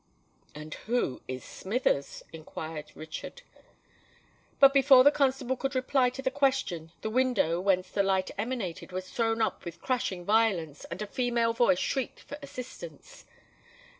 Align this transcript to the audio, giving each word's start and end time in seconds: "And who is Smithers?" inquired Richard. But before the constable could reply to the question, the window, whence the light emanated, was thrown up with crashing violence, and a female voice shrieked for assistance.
"And 0.55 0.73
who 0.89 1.21
is 1.27 1.43
Smithers?" 1.43 2.23
inquired 2.33 2.91
Richard. 2.95 3.43
But 4.59 4.73
before 4.73 5.03
the 5.03 5.11
constable 5.11 5.55
could 5.55 5.75
reply 5.75 6.09
to 6.09 6.23
the 6.23 6.31
question, 6.31 6.91
the 7.01 7.09
window, 7.11 7.59
whence 7.61 7.91
the 7.91 8.01
light 8.01 8.31
emanated, 8.35 8.91
was 8.91 9.11
thrown 9.11 9.43
up 9.43 9.63
with 9.63 9.79
crashing 9.79 10.25
violence, 10.25 10.85
and 10.85 11.03
a 11.03 11.05
female 11.05 11.53
voice 11.53 11.77
shrieked 11.77 12.21
for 12.21 12.39
assistance. 12.41 13.25